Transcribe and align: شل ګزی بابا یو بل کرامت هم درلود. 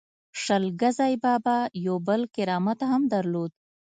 شل 0.43 0.63
ګزی 0.81 1.13
بابا 1.23 1.57
یو 1.85 1.95
بل 2.07 2.21
کرامت 2.35 2.79
هم 2.91 3.01
درلود. 3.13 3.51